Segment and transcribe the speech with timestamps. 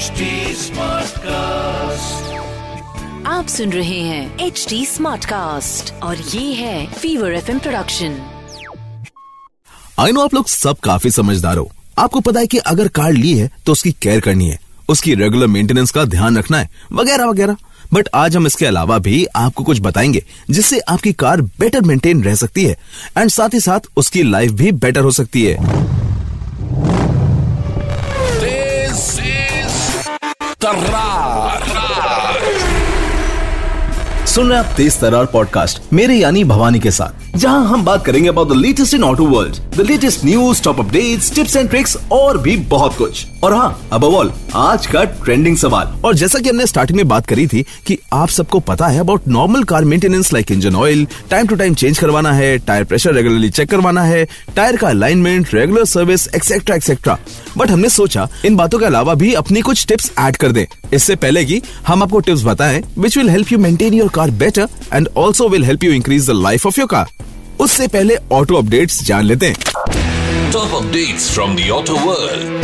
[0.00, 2.20] HD Smartcast.
[3.26, 8.16] आप सुन रहे हैं एच डी स्मार्ट कास्ट और ये है fever F production
[9.98, 13.32] I know आप लोग सब काफ़ी समझदार हो। आपको पता है कि अगर कार ली
[13.38, 14.58] है तो उसकी केयर करनी है।
[14.88, 17.56] उसकी रेगुलर मेंटेनेंस का ध्यान रखना है वगैरह वगैरह।
[17.92, 22.34] बट आज हम इसके अलावा भी आपको कुछ बताएँगे जिससे आपकी कार बेटर मेंटेन रह
[22.34, 22.76] सकती है।
[23.18, 25.88] एंड साथ ही साथ उसकी लाइफ भी बेटर हो सकती है।
[30.60, 31.60] Tarrar.
[34.26, 38.28] सुन रहे आप तेज तरार पॉडकास्ट मेरे यानी भवानी के साथ जहाँ हम बात करेंगे
[38.28, 42.38] about the latest in auto world the latest news top updates tips and tricks और
[42.38, 46.66] भी बहुत कुछ। और हाँ अब ऑल आज का ट्रेंडिंग सवाल। और जैसा कि हमने
[46.66, 50.50] स्टार्टिंग में बात करी थी कि आप सबको पता है about normal car maintenance like
[50.52, 54.24] engine oil time to time change करवाना है टायर प्रेशर रेगुलरली चेक करवाना है
[54.56, 57.18] टायर का alignment regular service etcetera etcetera
[57.56, 61.16] but हमने सोचा, इन बातों के अलावा भी अपनी कुछ टिप्स एड कर दे। इससे
[61.16, 65.08] पहले की हम आपको टिप्स बताएँ which will help you maintain your car better and
[65.16, 67.08] also will help you increase the life of your car
[67.60, 69.56] उससे पहले ऑटो अपडेट्स जान लेते हैं।
[70.52, 72.58] Top updates from the auto world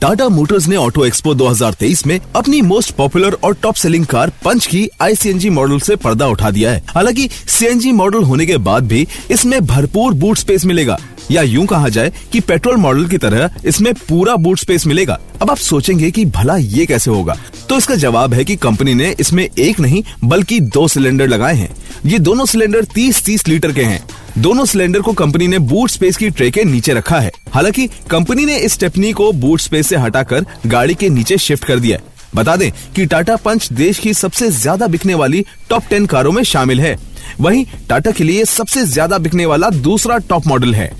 [0.00, 4.66] Tata Motors ने ऑटो एक्सपो 2023 में अपनी most popular और top selling car पंच
[4.66, 9.06] की आई मॉडल से पर्दा उठा दिया है। हालाँकि सीएनजी मॉडल होने के बाद भी
[9.30, 10.98] इसमें भरपूर बूट स्पेस मिलेगा।
[11.30, 15.50] या यूँ कहा जाए कि पेट्रोल मॉडल की तरह इसमें पूरा बूट स्पेस मिलेगा। अब
[15.50, 17.36] आप सोचेंगे कि भला ये कैसे होगा?
[17.68, 21.74] तो इसका जवाब है कि कंपनी ने इसमें एक नहीं, बल्कि दो सिलेंडर लगाए हैं।
[22.06, 24.02] ये दोनों सिलेंडर 30-30 लीटर के हैं।
[24.38, 28.44] दोनों सिलेंडर को कंपनी ने बूट स्पेस की ट्रे के नीचे रखा है। हालाँकि कंपनी
[28.44, 31.98] ने इस टेपनी को बूट स्पेस से हटाकर गाड़ी के नीचे शिफ्ट कर दिया
[32.34, 36.42] बता दें कि टाटा पंच देश की सबसे ज़्यादा बिकने वाली टॉप टेन कारों में
[36.44, 36.96] शामिल है।
[37.40, 40.90] वहीं टाटा के लिए सबसे ज़्यादा बिकने वाला दूसरा टॉप मॉडल है।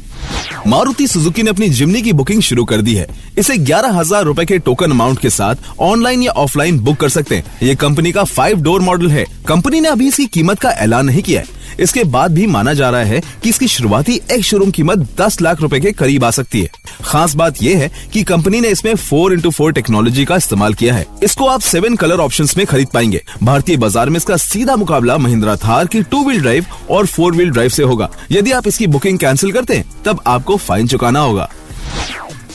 [0.67, 3.07] मारुति सुजुकी ने अपनी जिमनी की बुकिंग शुरू कर दी है।
[3.39, 7.37] इसे ग्यारह हज़ार रूपए के टोकन अमाउंट के साथ ऑनलाइन या ऑफलाइन बुक कर सकते
[7.37, 11.07] हैं। ये कंपनी का फाइव डोर मॉडल है। कंपनी ने अभी इसकी कीमत का ऐलान
[11.07, 14.71] नहीं किया है। इसके बाद भी माना जा रहा है कि इसकी शुरुआती एक शोरूम
[14.71, 16.69] कीमत 10 लाख रुपए के करीब आ सकती है।
[17.05, 20.95] खास बात यह है कि कंपनी ने इसमें 4 इंटू फोर टेक्नोलॉजी का इस्तेमाल किया
[20.95, 25.17] है। इसको आप सेवन कलर ऑप्शन में खरीद पाएँगे। भारतीय बाज़ार में इसका सीधा मुकाबला
[25.19, 28.87] महिंद्रा थार की टू व्हील ड्राइव और फोर व्हील ड्राइव से होगा। यदि आप इसकी
[28.87, 31.49] बुकिंग कैंसिल करते हैं, तब आपको फाइन चुकाना होगा।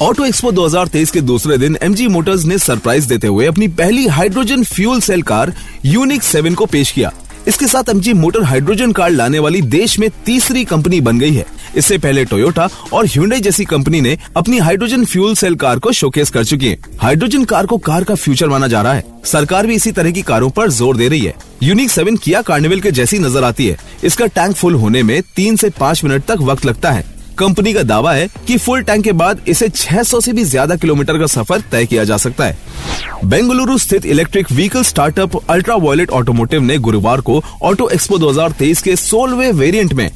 [0.01, 4.63] ऑटो एक्सपो 2023 के दूसरे दिन एमजी मोटर्स ने सरप्राइज़ देते हुए अपनी पहली hydrogen
[4.63, 5.53] fuel cell car
[5.85, 7.11] unique seven को पेश किया।
[7.47, 11.45] इसके साथ एमजी मोटर हाइड्रोजन कार लाने वाली देश में तीसरी कंपनी बन गई है।
[11.77, 16.29] इससे पहले टोयोटा और ह्यूंडई जैसी कंपनी ने अपनी हाइड्रोजन फ्यूल सेल कार को शोकेस
[16.29, 19.75] कर चुकी है। हाइड्रोजन कार को कार का फ्यूचर माना जा रहा है। सरकार भी
[19.75, 21.33] इसी तरह की कारों पर ज़ोर दे रही है।
[21.63, 25.55] यूनिक सेवन किया कार्निवल के जैसी नज़र आती है। इसका टैंक फुल होने में तीन
[25.55, 29.11] से पाँच मिनट तक वक्त लगता है। कंपनी का दावा है कि फुल टैंक के
[29.13, 32.57] बाद इसे 600 से भी ज़्यादा किलोमीटर का सफ़र तय किया जा सकता है।
[33.25, 35.35] बेंगलुरु स्थित electric vehicle startup
[35.77, 40.09] Ultraviolette Automotive ने गुरुवार को ऑटो एक्सपो 2023 के सोलवे वेरिएंट में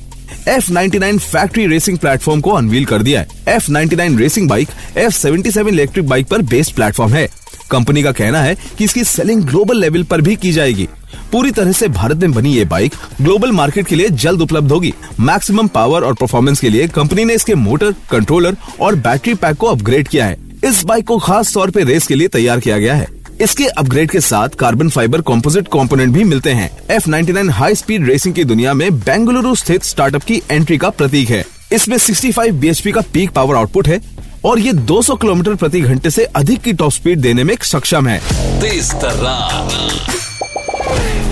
[0.49, 4.69] F99 फैक्ट्री रेसिंग प्लेटफॉर्म को अनवील कर दिया है। F99 racing bike
[4.99, 7.27] F77 electric bike पर बेस्ड प्लेटफॉर्म है।
[7.71, 10.87] कंपनी का कहना है कि इसकी सेलिंग ग्लोबल लेवल पर भी की जाएगी।
[11.31, 14.93] पूरी तरह से भारत में बनी ये बाइक ग्लोबल मार्केट के लिए जल्द उपलब्ध होगी।
[15.19, 19.67] मैक्सिमम पावर और परफॉर्मेंस के लिए कंपनी ने इसके मोटर कंट्रोलर और बैटरी पैक को
[19.67, 22.95] अपग्रेड किया है। इस बाइक को खास तौर पर रेस के लिए तैयार किया गया
[22.95, 23.07] है।
[23.41, 28.35] इसके अपग्रेड के साथ कार्बन फाइबर कंपोजिट कंपोनेंट भी मिलते हैं। F99 हाई स्पीड रेसिंग
[28.35, 33.01] की दुनिया में बेंगलुरु स्थित स्टार्टअप की एंट्री का प्रतीक है। इसमें 65 bhp का
[33.13, 34.01] पीक पावर आउटपुट है।
[34.45, 38.19] और ये 200 किलोमीटर प्रति घंटे से अधिक की टॉप स्पीड देने में सक्षम है।
[38.61, 38.91] This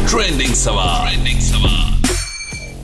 [0.08, 1.86] Trending सवाल। Trending सवाल।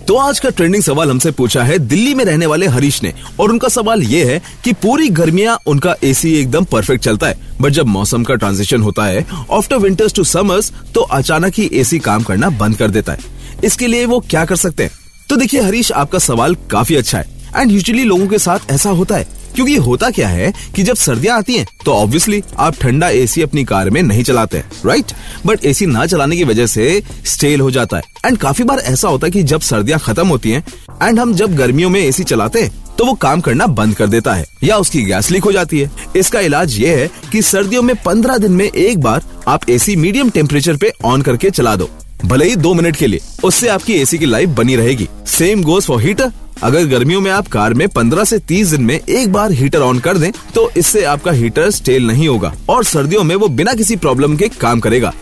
[0.08, 3.52] तो आज का ट्रेंडिंग सवाल हमसे पूछा है दिल्ली में रहने वाले हरीश ने। और
[3.52, 7.88] उनका सवाल ये है कि पूरी गर्मियाँ उनका एसी एकदम परफेक्ट चलता है। बट जब
[7.88, 12.50] मौसम का ट्रांजिशन होता है आफ्टर विंटर्स टू समर्स तो अचानक ही एसी काम करना
[12.50, 13.20] बंद कर देता है।
[13.64, 14.92] इसके लिए वो क्या कर सकते हैं?
[15.30, 19.16] तो देखिए हरीश आपका सवाल काफ़ी अच्छा है। एंड यूजली लोगों के साथ ऐसा होता
[19.16, 23.42] है क्योंकि होता क्या है कि जब सर्दियाँ आती हैं तो ऑब्वियसली आप ठंडा एसी
[23.42, 25.12] अपनी कार में नहीं चलाते हैं राइट
[25.46, 29.08] बट एसी ना चलाने की वजह से स्टेल हो जाता है। एंड काफ़ी बार ऐसा
[29.08, 30.64] होता है कि जब सर्दियाँ खत्म होती हैं
[31.02, 34.34] एंड हम जब गर्मियों में एसी चलाते हैं तो वो काम करना बंद कर देता
[34.34, 37.96] है, या उसकी गैस लीक हो जाती है। इसका इलाज ये है कि सर्दियों में
[37.96, 41.90] पंद्रह दिन में एक बार आप एसी मीडियम टेम्परेचर पे ऑन करके चला दो,
[42.26, 45.86] भले ही दो मिनट के लिए। उससे आपकी एसी की लाइफ बनी रहेगी। सेम गोज
[45.86, 49.52] फॉर हीटर अगर गर्मियों में आप कार में 15 से 30 दिन में एक बार
[49.52, 53.48] हीटर ऑन कर दें तो इससे आपका हीटर स्टेल नहीं होगा और सर्दियों में वो
[53.50, 55.14] बिना किसी प्रॉब्लम के काम करेगा।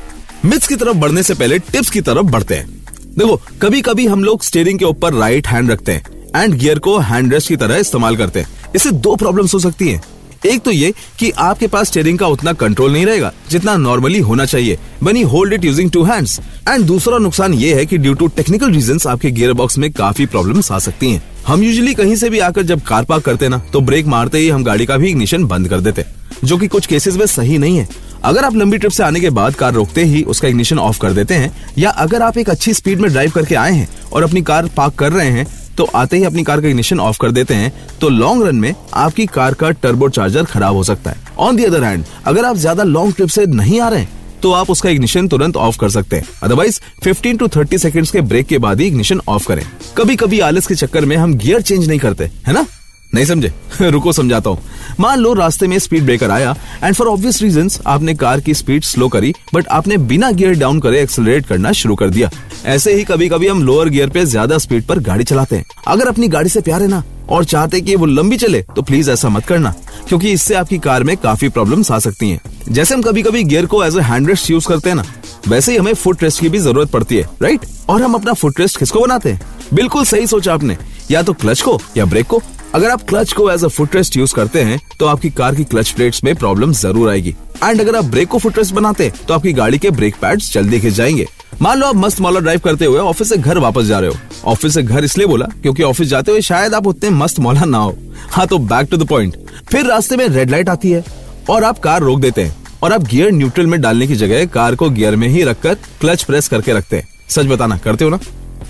[0.45, 2.69] मिथ्स की तरफ़ बढ़ने से पहले टिप्स की तरफ़ बढ़ते हैं।
[3.17, 6.03] देखो कभी कभी हम लोग स्टेयरिंग के ऊपर राइट हैंड रखते हैं
[6.35, 9.89] एंड गियर को हैंड रेस्ट की तरह इस्तेमाल करते हैं। इससे दो प्रॉब्लम हो सकती
[9.89, 10.01] हैं।
[10.45, 14.45] एक तो ये कि आपके पास स्टेयरिंग का उतना कंट्रोल नहीं रहेगा, जितना नॉर्मली होना
[14.45, 16.39] चाहिए। बनी hold it using two hands
[16.69, 20.25] and दूसरा नुकसान ये है कि ड्यू टू टेक्निकल रीजन आपके गियर बॉक्स में काफ़ी
[20.25, 23.61] प्रॉब्लम आ सकती हैं। हम यूजुअली कहीं से भी आकर जब कार पार्क करते ना
[23.73, 26.05] तो ब्रेक मारते ही हम गाड़ी का भी इग्निशन बंद कर देते
[26.43, 27.87] जो कि कुछ केसेस में सही नहीं है।
[28.23, 31.13] अगर आप लंबी ट्रिप से आने के बाद कार रोकते ही उसका इग्निशन ऑफ़ कर
[31.13, 34.41] देते हैं, या अगर आप एक अच्छी स्पीड में ड्राइव करके आए हैं और अपनी
[34.41, 35.45] कार पार्क कर रहे हैं
[35.81, 38.73] तो आते ही अपनी कार का इग्निशन ऑफ़ कर देते हैं तो लॉन्ग रन में
[38.95, 42.55] आपकी कार का टर्बो चार्जर खराब हो सकता है। ऑन दी अदर हैंड अगर आप
[42.55, 44.05] ज़्यादा लॉन्ग ट्रिप से नहीं आ रहे
[44.41, 48.21] तो आप उसका इग्निशन तुरंत ऑफ़ कर सकते हैं। अदरवाइज़ 15 टू 30 सेकंड्स के
[48.23, 49.63] ब्रेक के बाद ही इग्निशन ऑफ़ करें।
[49.97, 52.65] कभी कभी आलस के चक्कर में हम गियर चेंज नहीं करते, है ना?
[53.13, 53.51] नहीं समझे?
[53.81, 54.59] रुको, समझाता हूँ।
[54.99, 58.83] मान लो रास्ते में स्पीड ब्रेकर आया एंड फॉर ऑब्वियस रीजन आपने कार की स्पीड
[58.83, 62.29] स्लो करी बट आपने बिना गियर डाउन करे एक्सेलरेट करना शुरू कर दिया।
[62.65, 66.07] ऐसे ही कभी कभी हम लोअर गियर पे ज़्यादा स्पीड पर गाड़ी चलाते हैं। अगर
[66.07, 69.29] अपनी गाड़ी से प्यार है ना, और चाहते कि वो लंबी चले तो प्लीज़ ऐसा
[69.29, 69.73] मत करना,
[70.07, 73.65] क्योंकि इससे आपकी कार में काफ़ी प्रॉब्लम्स आ सकती हैं। जैसे हम कभी कभी गियर
[73.65, 75.03] को as a hand rest use करते हैं ना,
[75.47, 78.59] वैसे ही हमें फुट रेस्ट की भी ज़रूरत पड़ती है राइट और हम अपना फुट
[78.59, 79.41] रेस्ट किसको बनाते हैं?
[79.73, 80.77] बिल्कुल सही सोचा आपने।
[81.11, 82.41] या तो क्लच को, या ब्रेक को
[82.75, 85.89] अगर आप क्लच को एज अ फुटरेस्ट यूज़ करते हैं तो आपकी कार की क्लच
[85.91, 89.53] प्लेट्स में प्रॉब्लम ज़रूर आएगी। एंड अगर आप ब्रेक को फुटरेस्ट बनाते हैं तो आपकी
[89.53, 91.27] गाड़ी के ब्रेक पैड्स जल्दी खिंच जाएँगे।
[91.61, 94.51] मान लो आप मस्त मौला ड्राइव करते हुए ऑफ़िस से घर वापस जा रहे हो।
[94.51, 97.77] ऑफ़िस से घर इसलिए बोला, क्योंकि ऑफ़िस जाते हुए शायद आप उतने मस्त मौला ना
[97.77, 97.97] हो।
[98.31, 99.35] हाँ तो बैक टू द पॉइंट
[99.71, 101.03] फिर रास्ते में रेड लाइट आती है,
[101.49, 104.75] और आप कार रोक देते हैं, और आप गियर न्यूट्रल में डालने की जगह कार
[104.75, 108.19] को गियर में ही रखकर क्लच प्रेस करके रखते हैं। सच बताना, करते हो ना?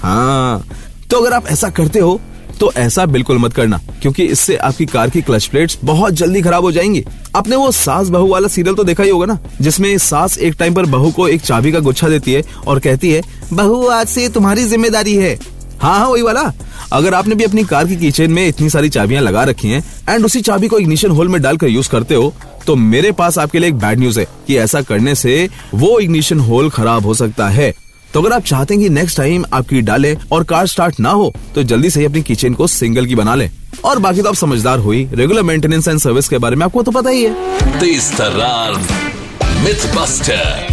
[0.02, 0.68] हाँ।
[1.10, 2.20] तो अगर आप ऐसा करते हो
[2.62, 6.64] तो ऐसा बिल्कुल मत करना, क्योंकि इससे आपकी कार की क्लच प्लेट्स बहुत जल्दी खराब
[6.64, 7.04] हो जाएँगी।
[7.36, 10.74] आपने वो सास बहू वाला सीरियल तो देखा ही होगा ना, जिसमें सास एक टाइम
[10.74, 13.22] पर बहू को एक चाबी का गुच्छा देती है और कहती है,
[13.54, 15.38] बहू, आज से तुम्हारी ज़िम्मेदारी है।
[15.82, 16.52] हाँ हाँ वही वाला।
[16.94, 20.26] अगर आपने भी अपनी कार की किचन में इतनी सारी चाबियाँ लगा रखी हैं एंड
[20.26, 22.34] उसी चाबी को इग्निशन होल में डालकर यूज़ करते हो
[22.68, 26.40] तो मेरे पास आपके लिए एक बैड न्यूज़ है कि ऐसा करने से वो इग्निशन
[26.40, 27.74] होल खराब हो सकता है।
[28.14, 31.34] तो अगर आप चाहते हैं कि नेक्स्ट टाइम आपकी डाले और कार स्टार्ट ना हो
[31.56, 33.50] तो जल्दी से ही अपनी किचन को सिंगल की बना ले।
[33.86, 36.92] और बाकी तो आप समझदार हुई रेगुलर मेंटेनेंस एंड सर्विस के बारे में आपको तो
[36.92, 38.12] पता ही है। तेज
[39.64, 40.70] मिथ बस्टर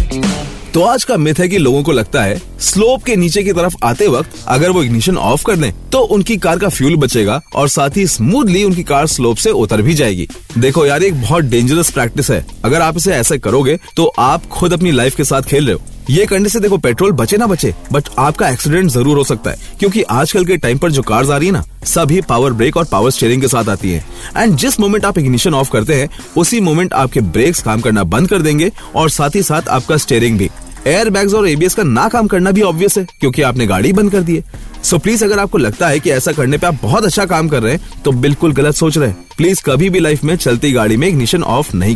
[0.73, 3.75] तो आज का मिथ है कि लोगों को लगता है स्लोप के नीचे की तरफ़
[3.83, 7.67] आते वक्त अगर वो इग्निशन ऑफ़ कर दें तो उनकी कार का फ्यूल बचेगा और
[7.67, 10.27] साथ ही स्मूथली उनकी कार स्लोप से उतर भी जाएगी।
[10.57, 14.73] देखो यार एक बहुत डेंजरस प्रैक्टिस है। अगर आप इसे ऐसे करोगे तो आप खुद
[14.73, 17.73] अपनी लाइफ के साथ खेल रहे हो। ये करने से देखो, पेट्रोल बचे ना बचे
[17.91, 21.37] बट आपका एक्सीडेंट ज़रूर हो सकता है, क्योंकि आजकल के टाइम पर जो कार्स आ
[21.37, 24.03] रही है ना, सभी पावर ब्रेक और पावर स्टेयरिंग के साथ आती है।
[24.37, 28.29] एंड जिस मोमेंट आप इग्निशन ऑफ़ करते हैं, उसी मोमेंट आपके ब्रेक्स काम करना बंद
[28.29, 30.49] कर देंगे, और साथ ही साथ आपका स्टेयरिंग भी।
[30.87, 34.11] एयर बैग्स और एबीएस का ना काम करना भी ऑब्वियस है, क्योंकि आपने गाड़ी बंद
[34.11, 34.43] कर दी है।
[34.83, 37.49] सो so प्लीज़ अगर आपको लगता है कि ऐसा करने पे आप बहुत अच्छा काम
[37.49, 40.71] कर रहे हैं तो बिल्कुल गलत सोच रहे हैं। प्लीज़ कभी भी लाइफ में चलती
[40.71, 41.95] गाड़ी में इग्निशन ऑफ़ नहीं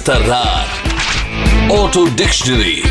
[0.00, 0.81] तर्रार।
[1.72, 2.82] Auto dictionary.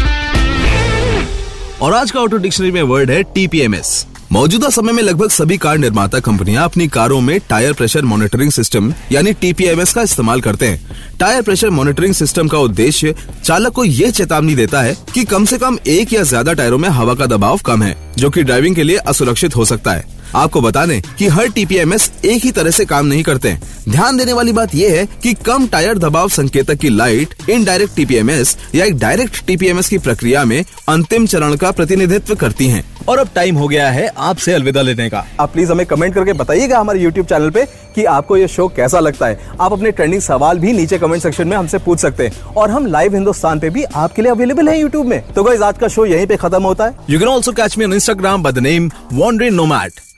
[1.82, 5.78] और आज का ऑटो डिक्शनरी में वर्ड है टीपीएमएस। मौजूदा समय में लगभग सभी कार
[5.78, 10.98] निर्माता कंपनियाँ अपनी कारों में टायर प्रेशर मॉनिटरिंग सिस्टम, यानी टीपीएमएस का इस्तेमाल करते हैं।
[11.20, 15.58] टायर प्रेशर मॉनिटरिंग सिस्टम का उद्देश्य चालक को यह चेतावनी देता है कि कम से
[15.58, 18.84] कम एक या ज़्यादा टायरों में हवा का दबाव कम है, जो कि ड्राइविंग के
[18.84, 22.86] लिए असुरक्षित हो सकता है। आपको बता दें कि हर टीपीएमएस एक ही तरह से
[22.86, 23.58] काम नहीं करते
[23.90, 28.58] ध्यान देने वाली बात यह है कि कम टायर दबाव संकेतक की लाइट इनडायरेक्ट टीपीएमएस
[28.76, 33.30] या एक डायरेक्ट टीपीएमएस की प्रक्रिया में अंतिम चरण का प्रतिनिधित्व करती हैं। और अब
[33.36, 37.00] टाइम हो गया है आपसे अलविदा लेने का। आप प्लीज़ हमें कमेंट करके बताइएगा हमारे
[37.00, 37.64] यूट्यूब चैनल पे
[37.96, 41.48] कि आपको ये शो कैसा लगता है। आप अपने ट्रेंडिंग सवाल भी नीचे कमेंट सेक्शन
[41.48, 44.80] में हमसे पूछ सकते हैं। और हम लाइव हिंदुस्तान पे भी आपके लिए अवेलेबल है
[44.80, 47.52] यूट्यूब में। तो गाइस आज का शो यहीं पे खत्म होता है। You can also
[47.52, 50.00] catch me on Instagram by the name wanderin nomad